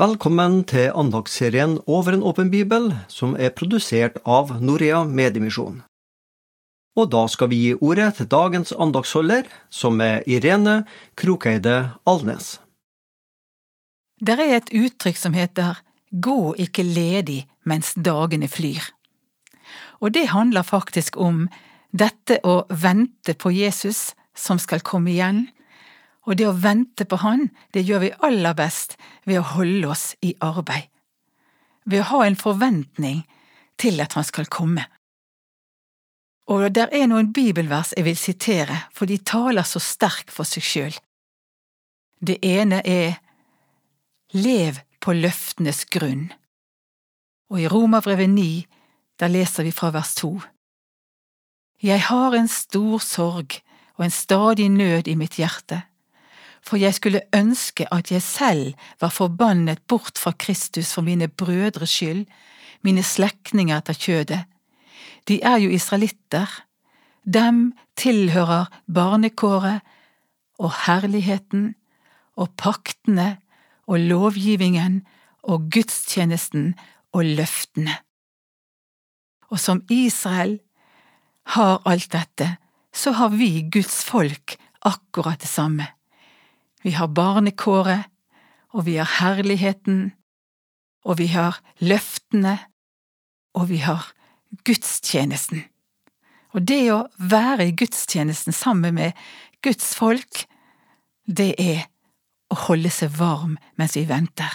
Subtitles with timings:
[0.00, 5.82] Velkommen til andagsserien Over en åpen bibel, som er produsert av Norea Mediemisjon.
[6.96, 10.86] Og da skal vi gi ordet til dagens andagsholder, som er Irene
[11.20, 11.74] Krokeide
[12.08, 12.54] Alnes.
[14.24, 18.80] Det er et uttrykk som heter gå ikke ledig mens dagene flyr.
[20.00, 21.44] Og det handler faktisk om
[21.92, 25.50] dette å vente på Jesus som skal komme igjen,
[26.28, 30.14] og det å vente på Han, det gjør vi aller best ved å holde oss
[30.20, 30.88] i arbeid,
[31.88, 33.22] ved å ha en forventning
[33.80, 34.84] til at Han skal komme.
[36.50, 40.66] Og der er noen bibelvers jeg vil sitere, for de taler så sterkt for seg
[40.66, 40.96] sjøl.
[42.20, 43.20] Det ene er
[44.30, 46.28] Lev på løftenes grunn.
[47.50, 48.44] Og i Romerbrevet 9,
[49.18, 50.30] der leser vi fra vers 2.
[51.82, 53.56] Jeg har en stor sorg
[53.98, 55.80] og en stadig nød i mitt hjerte
[56.62, 61.90] for jeg skulle ønske at jeg selv var forbannet bort fra Kristus for mine brødres
[61.90, 62.26] skyld,
[62.82, 64.42] mine slektninger etter kjødet.
[65.28, 66.48] De er jo israelitter,
[67.24, 69.80] dem tilhører barnekåret
[70.58, 71.74] og herligheten
[72.36, 73.36] og paktene
[73.86, 75.02] og lovgivningen
[75.42, 76.74] og gudstjenesten
[77.12, 77.96] og løftene.
[79.50, 80.60] Og som Israel
[81.56, 82.56] har alt dette,
[82.94, 85.86] så har vi Guds folk akkurat det samme.
[86.82, 88.08] Vi har barnekåret,
[88.72, 90.12] og vi har herligheten,
[91.04, 92.58] og vi har løftene,
[93.54, 94.12] og vi har
[94.64, 95.64] gudstjenesten.
[96.54, 99.18] Og det å være i gudstjenesten sammen med
[99.62, 100.44] Guds folk,
[101.26, 101.86] det er
[102.50, 104.50] å holde seg varm mens vi venter.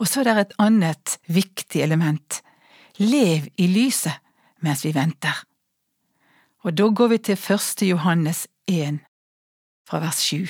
[0.00, 2.40] Og så er det et annet viktig element.
[2.96, 4.16] Lev i lyset
[4.64, 5.34] mens vi venter.
[6.64, 9.00] Og da går vi til første Johannes 1,
[9.90, 10.46] fra vers sju.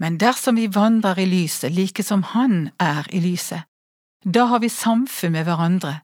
[0.00, 3.68] Men dersom vi vandrer i lyset like som Han er i lyset,
[4.24, 6.00] da har vi samfunn med hverandre,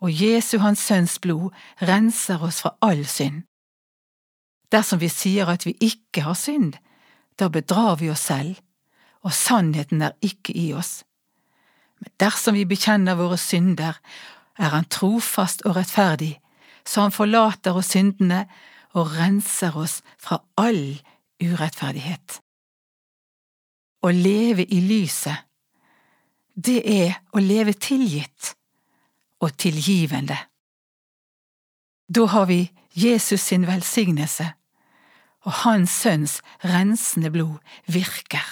[0.00, 1.50] og Jesu Hans Sønns blod
[1.82, 3.44] renser oss fra all synd.
[4.72, 6.74] Dersom vi sier at vi ikke har synd,
[7.38, 8.56] da bedrar vi oss selv,
[9.22, 11.02] og sannheten er ikke i oss.
[12.00, 13.98] Men dersom vi bekjenner våre synder,
[14.58, 16.40] er Han trofast og rettferdig,
[16.84, 18.46] så Han forlater oss syndene
[18.94, 21.00] og renser oss fra all
[21.40, 22.40] urettferdighet.
[24.00, 25.46] Å leve i lyset,
[26.54, 28.54] det er å leve tilgitt
[29.40, 30.36] og tilgivende.
[32.10, 34.48] Da har vi Jesus sin velsignelse,
[35.46, 38.44] og Hans Sønns rensende blod virker.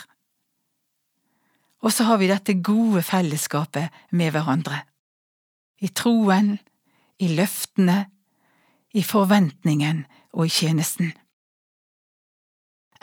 [1.84, 4.80] Og så har vi dette gode fellesskapet med hverandre,
[5.78, 6.56] i troen,
[7.18, 8.06] i løftene,
[8.94, 11.12] i forventningen og i tjenesten.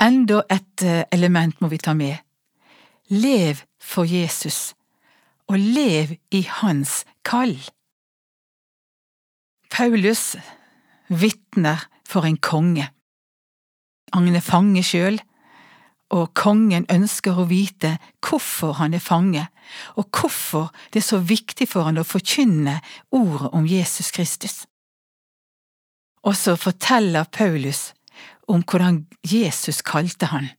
[0.02, 2.18] Enda et eh, element må vi ta med.
[3.10, 4.74] Lev for Jesus,
[5.48, 7.56] og lev i hans kall.
[9.72, 10.36] Paulus
[11.08, 12.90] vitner for en konge.
[14.14, 15.20] Han er fange sjøl,
[16.14, 19.48] og kongen ønsker å vite hvorfor han er fange,
[19.98, 22.78] og hvorfor det er så viktig for han å forkynne
[23.16, 24.64] ordet om Jesus Kristus.
[26.26, 27.92] Og så forteller Paulus
[28.48, 30.50] om hvordan Jesus kalte han,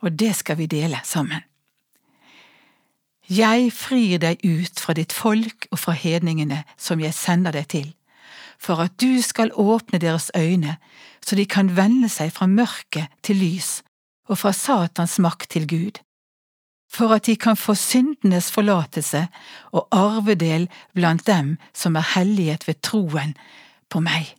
[0.00, 1.42] og det skal vi dele sammen.
[3.28, 7.90] Jeg frir deg ut fra ditt folk og fra hedningene som jeg sender deg til,
[8.58, 10.78] for at du skal åpne deres øyne,
[11.20, 13.82] så de kan vende seg fra mørket til lys
[14.28, 16.00] og fra Satans makt til Gud,
[16.88, 19.26] for at de kan få syndenes forlatelse
[19.76, 23.36] og arvedel blant dem som er helliget ved troen
[23.92, 24.37] på meg.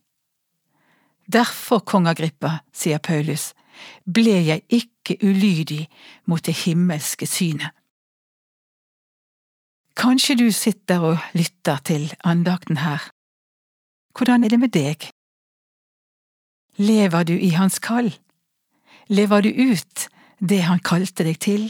[1.30, 3.54] Derfor, kong Agrippa, sier Paulus,
[4.06, 5.86] ble jeg ikke ulydig
[6.26, 7.70] mot det himmelske synet.
[10.00, 13.04] Kanskje du sitter og lytter til andakten her.
[14.18, 15.10] Hvordan er det med deg?
[16.80, 18.14] Lever du i Hans kall?
[19.08, 20.08] Lever du ut
[20.40, 21.68] det Han kalte deg til?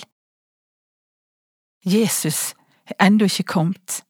[1.85, 2.53] Jesus
[2.85, 4.03] er ennå ikke kommet.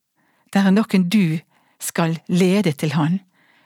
[0.52, 1.40] Det er noen du
[1.80, 3.20] skal lede til Han.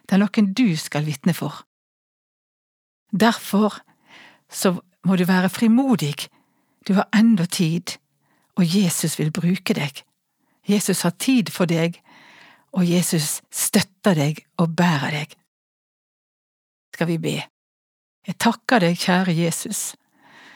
[0.07, 1.65] Det er noen du skal vitne for.
[3.21, 3.79] Derfor
[4.51, 4.75] så
[5.05, 6.15] må du være frimodig,
[6.89, 7.99] du har enda tid,
[8.57, 10.03] og Jesus vil bruke deg.
[10.69, 12.01] Jesus har tid for deg,
[12.73, 15.35] og Jesus støtter deg og bærer deg.
[16.95, 17.37] Skal vi be.
[18.27, 19.95] Jeg takker deg, kjære Jesus,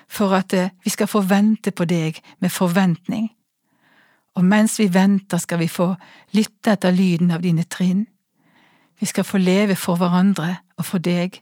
[0.09, 3.29] for at eh, vi skal få vente på deg med forventning,
[4.35, 5.93] og mens vi venter skal vi få
[6.33, 8.07] lytte etter lyden av dine trinn.
[8.99, 11.41] Vi skal få leve for hverandre og for deg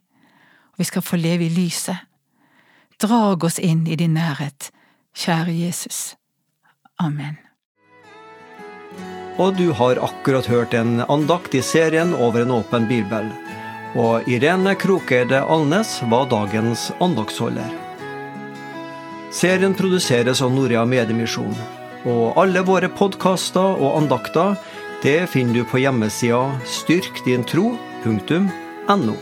[0.77, 1.97] vi skal få leve i lyset.
[3.01, 4.71] Drag oss inn i din nærhet,
[5.17, 6.17] kjære Jesus.
[6.97, 7.37] Amen.
[9.37, 13.29] Og du har akkurat hørt en andakt i serien Over en åpen bibel.
[13.97, 17.69] Og Irene Krokeide Alnes var dagens andaktsholder.
[19.33, 21.55] Serien produseres av Norea Mediemisjon.
[22.07, 24.57] Og alle våre podkaster og andakter
[25.03, 29.17] det finner du på hjemmesida styrkdintro.no.